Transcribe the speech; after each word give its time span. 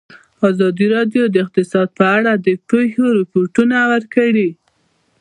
ازادي 0.49 0.85
راډیو 0.95 1.23
د 1.29 1.35
اقتصاد 1.45 1.87
په 1.99 2.05
اړه 2.17 2.31
د 2.45 2.47
پېښو 2.69 3.05
رپوټونه 3.19 3.77
ورکړي. 3.91 4.49